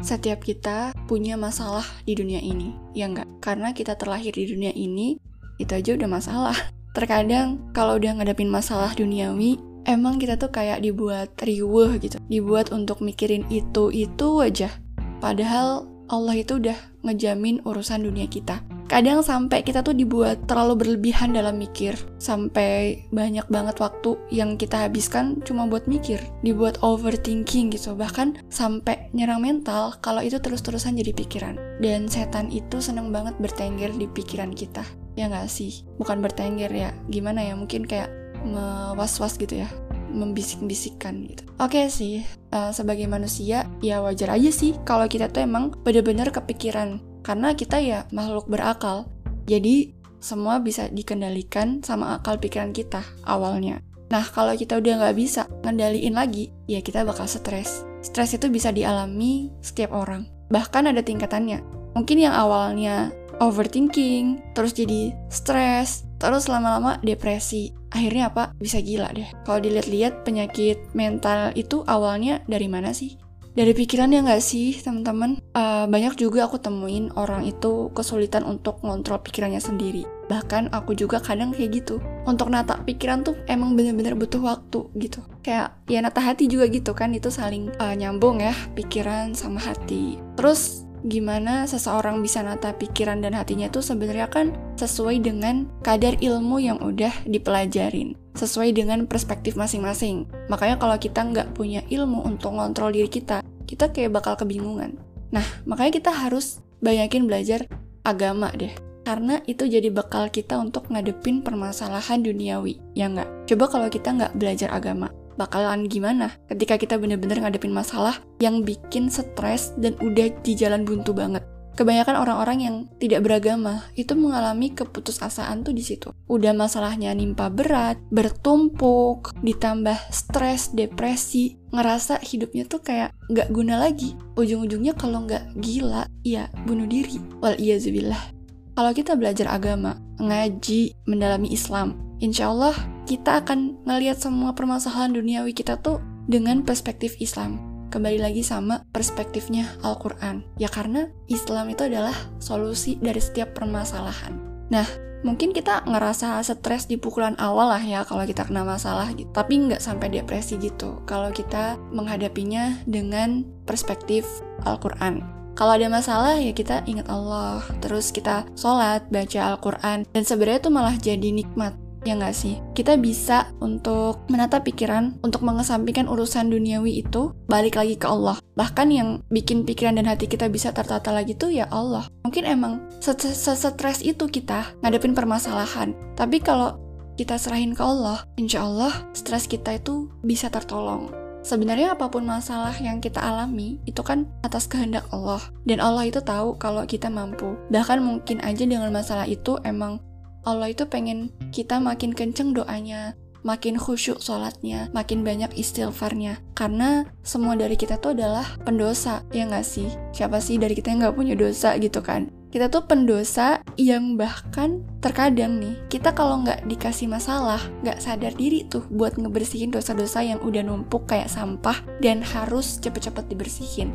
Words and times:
setiap 0.00 0.42
kita 0.44 0.94
punya 1.06 1.34
masalah 1.34 1.84
di 2.06 2.14
dunia 2.14 2.38
ini, 2.38 2.74
ya 2.94 3.10
enggak? 3.10 3.28
Karena 3.42 3.74
kita 3.74 3.98
terlahir 3.98 4.34
di 4.34 4.46
dunia 4.46 4.70
ini, 4.74 5.18
itu 5.58 5.72
aja 5.74 5.94
udah 5.98 6.08
masalah. 6.10 6.56
Terkadang 6.96 7.70
kalau 7.74 7.98
udah 7.98 8.18
ngadepin 8.18 8.50
masalah 8.50 8.94
duniawi, 8.94 9.58
emang 9.86 10.18
kita 10.18 10.38
tuh 10.38 10.50
kayak 10.50 10.82
dibuat 10.82 11.34
riweh 11.38 11.98
gitu. 11.98 12.18
Dibuat 12.26 12.70
untuk 12.70 13.02
mikirin 13.02 13.46
itu-itu 13.50 14.42
aja. 14.42 14.70
Padahal 15.18 15.86
Allah 16.08 16.34
itu 16.40 16.56
udah 16.56 16.78
ngejamin 17.04 17.60
urusan 17.66 18.06
dunia 18.06 18.26
kita 18.26 18.64
kadang 18.88 19.20
sampai 19.20 19.60
kita 19.60 19.84
tuh 19.84 19.92
dibuat 19.92 20.48
terlalu 20.48 20.82
berlebihan 20.82 21.36
dalam 21.36 21.60
mikir. 21.60 21.94
Sampai 22.18 23.04
banyak 23.12 23.46
banget 23.52 23.76
waktu 23.78 24.16
yang 24.32 24.56
kita 24.56 24.88
habiskan 24.88 25.44
cuma 25.44 25.68
buat 25.68 25.84
mikir 25.84 26.18
dibuat 26.40 26.80
overthinking 26.80 27.70
gitu. 27.70 27.92
Bahkan 27.94 28.48
sampai 28.48 29.12
nyerang 29.12 29.44
mental 29.44 29.94
kalau 30.00 30.24
itu 30.24 30.40
terus-terusan 30.40 30.96
jadi 30.96 31.12
pikiran. 31.12 31.54
Dan 31.78 32.08
setan 32.08 32.48
itu 32.48 32.80
seneng 32.80 33.12
banget 33.12 33.36
bertengger 33.38 33.92
di 33.94 34.08
pikiran 34.08 34.50
kita. 34.50 34.82
Ya 35.14 35.28
nggak 35.28 35.52
sih? 35.52 35.84
Bukan 36.00 36.24
bertengger 36.24 36.72
ya. 36.72 36.90
Gimana 37.12 37.44
ya? 37.44 37.54
Mungkin 37.54 37.84
kayak 37.84 38.08
mewas-was 38.42 39.36
gitu 39.36 39.62
ya. 39.62 39.68
Membisik-bisikkan 40.08 41.28
gitu. 41.28 41.44
Oke 41.60 41.84
okay 41.84 41.86
sih, 41.92 42.24
uh, 42.48 42.72
sebagai 42.72 43.04
manusia 43.04 43.68
ya 43.84 44.00
wajar 44.00 44.32
aja 44.32 44.48
sih 44.48 44.72
kalau 44.88 45.04
kita 45.04 45.28
tuh 45.28 45.44
emang 45.44 45.76
bener-bener 45.84 46.32
kepikiran 46.32 47.02
karena 47.22 47.54
kita 47.54 47.78
ya 47.82 48.04
makhluk 48.10 48.46
berakal. 48.50 49.08
Jadi 49.48 49.96
semua 50.18 50.58
bisa 50.58 50.90
dikendalikan 50.90 51.80
sama 51.86 52.18
akal 52.18 52.36
pikiran 52.42 52.74
kita 52.74 53.02
awalnya. 53.24 53.80
Nah, 54.08 54.24
kalau 54.24 54.56
kita 54.56 54.80
udah 54.80 55.04
nggak 55.04 55.16
bisa 55.16 55.44
ngendaliin 55.62 56.16
lagi, 56.16 56.48
ya 56.64 56.80
kita 56.80 57.04
bakal 57.04 57.28
stres. 57.28 57.84
Stres 58.00 58.32
itu 58.32 58.48
bisa 58.48 58.72
dialami 58.72 59.52
setiap 59.60 59.92
orang. 59.92 60.24
Bahkan 60.48 60.88
ada 60.88 61.04
tingkatannya. 61.04 61.60
Mungkin 61.92 62.24
yang 62.24 62.32
awalnya 62.32 63.12
overthinking, 63.38 64.56
terus 64.56 64.72
jadi 64.72 65.12
stres, 65.28 66.08
terus 66.16 66.48
lama-lama 66.48 66.96
depresi. 67.04 67.76
Akhirnya 67.92 68.32
apa? 68.32 68.56
Bisa 68.56 68.80
gila 68.80 69.12
deh. 69.12 69.28
Kalau 69.44 69.60
dilihat-lihat 69.60 70.24
penyakit 70.24 70.80
mental 70.96 71.52
itu 71.52 71.84
awalnya 71.84 72.40
dari 72.48 72.68
mana 72.68 72.96
sih? 72.96 73.20
Dari 73.54 73.72
pikiran 73.76 74.10
ya 74.10 74.20
nggak 74.24 74.42
sih 74.42 74.76
teman-teman? 74.80 75.40
Uh, 75.52 75.86
banyak 75.90 76.16
juga 76.16 76.48
aku 76.48 76.58
temuin 76.58 77.12
orang 77.14 77.46
itu 77.46 77.92
kesulitan 77.92 78.42
untuk 78.46 78.80
ngontrol 78.80 79.20
pikirannya 79.20 79.60
sendiri. 79.60 80.08
Bahkan 80.28 80.72
aku 80.72 80.96
juga 80.96 81.20
kadang 81.20 81.52
kayak 81.52 81.84
gitu. 81.84 82.00
Untuk 82.24 82.48
nata 82.48 82.80
pikiran 82.82 83.24
tuh 83.24 83.36
emang 83.48 83.74
bener-bener 83.74 84.16
butuh 84.16 84.40
waktu 84.40 84.88
gitu. 84.98 85.20
Kayak 85.44 85.78
ya 85.88 86.00
nata 86.00 86.20
hati 86.20 86.48
juga 86.48 86.68
gitu 86.68 86.92
kan 86.92 87.12
itu 87.12 87.28
saling 87.28 87.72
uh, 87.80 87.94
nyambung 87.96 88.40
ya 88.40 88.56
pikiran 88.76 89.32
sama 89.32 89.60
hati. 89.60 90.20
Terus 90.36 90.87
gimana 91.06 91.68
seseorang 91.68 92.18
bisa 92.18 92.42
nata 92.42 92.74
pikiran 92.74 93.22
dan 93.22 93.36
hatinya 93.38 93.70
itu 93.70 93.78
sebenarnya 93.78 94.26
kan 94.26 94.56
sesuai 94.74 95.22
dengan 95.22 95.70
kadar 95.86 96.18
ilmu 96.18 96.58
yang 96.58 96.78
udah 96.82 97.12
dipelajarin 97.28 98.18
sesuai 98.38 98.70
dengan 98.70 99.06
perspektif 99.10 99.58
masing-masing. 99.58 100.30
Makanya 100.46 100.78
kalau 100.78 100.94
kita 100.94 101.26
nggak 101.26 101.58
punya 101.58 101.82
ilmu 101.90 102.22
untuk 102.22 102.54
ngontrol 102.54 102.94
diri 102.94 103.10
kita 103.10 103.42
kita 103.66 103.90
kayak 103.90 104.14
bakal 104.14 104.38
kebingungan. 104.38 104.96
Nah 105.34 105.44
makanya 105.66 105.98
kita 105.98 106.10
harus 106.14 106.62
banyakin 106.78 107.26
belajar 107.26 107.66
agama 108.06 108.54
deh 108.54 108.70
karena 109.02 109.40
itu 109.48 109.64
jadi 109.64 109.88
bekal 109.88 110.28
kita 110.28 110.60
untuk 110.60 110.86
ngadepin 110.92 111.40
permasalahan 111.42 112.22
duniawi 112.22 112.78
ya 112.94 113.10
nggak? 113.10 113.50
Coba 113.50 113.64
kalau 113.66 113.88
kita 113.90 114.14
nggak 114.14 114.32
belajar 114.38 114.70
agama 114.70 115.10
bakalan 115.38 115.86
gimana 115.86 116.34
ketika 116.50 116.74
kita 116.74 116.98
bener-bener 116.98 117.38
ngadepin 117.38 117.70
masalah 117.70 118.18
yang 118.42 118.66
bikin 118.66 119.06
stres 119.06 119.72
dan 119.78 119.94
udah 120.02 120.34
di 120.42 120.52
jalan 120.58 120.82
buntu 120.82 121.14
banget. 121.14 121.46
Kebanyakan 121.78 122.18
orang-orang 122.18 122.58
yang 122.58 122.76
tidak 122.98 123.22
beragama 123.22 123.86
itu 123.94 124.10
mengalami 124.18 124.74
keputusasaan 124.74 125.62
tuh 125.62 125.70
di 125.70 125.86
situ. 125.86 126.10
Udah 126.26 126.50
masalahnya 126.50 127.14
nimpa 127.14 127.54
berat, 127.54 128.02
bertumpuk, 128.10 129.30
ditambah 129.46 129.94
stres, 130.10 130.74
depresi, 130.74 131.54
ngerasa 131.70 132.18
hidupnya 132.18 132.66
tuh 132.66 132.82
kayak 132.82 133.14
nggak 133.30 133.54
guna 133.54 133.78
lagi. 133.78 134.18
Ujung-ujungnya 134.34 134.98
kalau 134.98 135.22
nggak 135.22 135.54
gila, 135.62 136.10
ya 136.26 136.50
bunuh 136.66 136.90
diri. 136.90 137.22
Wal 137.38 137.54
iyazubillah. 137.54 138.34
Kalau 138.74 138.90
kita 138.90 139.14
belajar 139.14 139.46
agama, 139.46 140.02
ngaji, 140.18 140.98
mendalami 141.06 141.54
Islam, 141.54 141.94
insya 142.18 142.50
Allah 142.50 142.74
kita 143.08 143.40
akan 143.40 143.80
ngelihat 143.88 144.20
semua 144.20 144.52
permasalahan 144.52 145.16
duniawi 145.16 145.56
kita 145.56 145.80
tuh 145.80 146.04
dengan 146.28 146.60
perspektif 146.60 147.16
Islam. 147.24 147.56
Kembali 147.88 148.20
lagi 148.20 148.44
sama 148.44 148.84
perspektifnya 148.92 149.64
Al-Quran. 149.80 150.44
Ya 150.60 150.68
karena 150.68 151.08
Islam 151.24 151.72
itu 151.72 151.88
adalah 151.88 152.12
solusi 152.36 153.00
dari 153.00 153.16
setiap 153.16 153.56
permasalahan. 153.56 154.36
Nah, 154.68 154.84
mungkin 155.24 155.56
kita 155.56 155.88
ngerasa 155.88 156.36
stres 156.44 156.84
di 156.84 157.00
pukulan 157.00 157.32
awal 157.40 157.72
lah 157.72 157.80
ya 157.80 158.04
kalau 158.04 158.28
kita 158.28 158.44
kena 158.44 158.60
masalah 158.60 159.08
gitu. 159.16 159.32
Tapi 159.32 159.56
nggak 159.56 159.80
sampai 159.80 160.12
depresi 160.12 160.60
gitu 160.60 161.00
kalau 161.08 161.32
kita 161.32 161.80
menghadapinya 161.88 162.76
dengan 162.84 163.48
perspektif 163.64 164.28
Al-Quran. 164.68 165.24
Kalau 165.56 165.80
ada 165.80 165.88
masalah 165.88 166.36
ya 166.36 166.52
kita 166.52 166.84
ingat 166.84 167.08
Allah, 167.08 167.64
terus 167.80 168.12
kita 168.12 168.44
sholat, 168.52 169.08
baca 169.08 169.56
Al-Quran, 169.56 170.04
dan 170.12 170.22
sebenarnya 170.22 170.60
itu 170.60 170.70
malah 170.70 170.94
jadi 171.00 171.34
nikmat 171.34 171.87
Ya 172.06 172.14
nggak 172.14 172.34
sih? 172.34 172.62
Kita 172.74 172.94
bisa 172.94 173.50
untuk 173.58 174.22
menata 174.30 174.62
pikiran, 174.62 175.18
untuk 175.24 175.42
mengesampingkan 175.42 176.06
urusan 176.06 176.50
duniawi 176.50 177.02
itu, 177.02 177.34
balik 177.50 177.74
lagi 177.74 177.98
ke 177.98 178.06
Allah. 178.06 178.38
Bahkan 178.54 178.88
yang 178.90 179.22
bikin 179.30 179.66
pikiran 179.66 179.98
dan 179.98 180.06
hati 180.06 180.30
kita 180.30 180.46
bisa 180.46 180.70
tertata 180.70 181.10
lagi 181.10 181.34
tuh 181.34 181.50
ya 181.50 181.66
Allah. 181.70 182.06
Mungkin 182.22 182.46
emang 182.46 182.86
sesetres 183.02 184.02
itu 184.06 184.30
kita 184.30 184.78
ngadepin 184.82 185.14
permasalahan. 185.14 185.94
Tapi 186.14 186.38
kalau 186.38 186.78
kita 187.18 187.34
serahin 187.34 187.74
ke 187.74 187.82
Allah, 187.82 188.22
insya 188.38 188.62
Allah 188.62 188.94
stres 189.10 189.50
kita 189.50 189.74
itu 189.74 190.06
bisa 190.22 190.46
tertolong. 190.54 191.10
Sebenarnya 191.42 191.94
apa 191.94 192.10
pun 192.10 192.26
masalah 192.26 192.74
yang 192.76 192.98
kita 193.00 193.22
alami 193.22 193.78
itu 193.88 194.02
kan 194.02 194.26
atas 194.44 194.66
kehendak 194.66 195.06
Allah 195.14 195.40
dan 195.64 195.78
Allah 195.80 196.04
itu 196.04 196.20
tahu 196.20 196.58
kalau 196.60 196.84
kita 196.84 197.08
mampu. 197.08 197.56
Bahkan 197.72 197.98
mungkin 198.02 198.42
aja 198.42 198.66
dengan 198.66 198.90
masalah 198.92 199.24
itu 199.24 199.56
emang 199.64 200.02
Allah 200.48 200.72
itu 200.72 200.88
pengen 200.88 201.28
kita 201.52 201.76
makin 201.76 202.16
kenceng 202.16 202.56
doanya, 202.56 203.12
makin 203.44 203.76
khusyuk 203.76 204.18
sholatnya, 204.24 204.88
makin 204.96 205.20
banyak 205.20 205.52
istighfarnya. 205.52 206.40
Karena 206.56 207.04
semua 207.20 207.54
dari 207.54 207.76
kita 207.76 208.00
tuh 208.00 208.16
adalah 208.16 208.56
pendosa, 208.64 209.22
ya 209.28 209.44
nggak 209.44 209.66
sih? 209.66 209.92
Siapa 210.16 210.40
sih 210.40 210.56
dari 210.56 210.72
kita 210.72 210.88
yang 210.88 211.04
nggak 211.04 211.16
punya 211.20 211.36
dosa 211.36 211.76
gitu 211.76 212.00
kan? 212.00 212.32
Kita 212.48 212.72
tuh 212.72 212.88
pendosa 212.88 213.60
yang 213.76 214.16
bahkan 214.16 214.80
terkadang 215.04 215.60
nih, 215.60 215.76
kita 215.92 216.16
kalau 216.16 216.40
nggak 216.40 216.64
dikasih 216.64 217.04
masalah, 217.04 217.60
nggak 217.84 218.00
sadar 218.00 218.32
diri 218.32 218.64
tuh 218.64 218.88
buat 218.88 219.20
ngebersihin 219.20 219.68
dosa-dosa 219.68 220.24
yang 220.24 220.40
udah 220.40 220.64
numpuk 220.64 221.04
kayak 221.04 221.28
sampah 221.28 221.76
dan 222.00 222.24
harus 222.24 222.80
cepet-cepet 222.80 223.28
dibersihin. 223.28 223.92